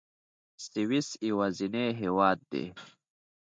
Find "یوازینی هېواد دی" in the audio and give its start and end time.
1.29-2.65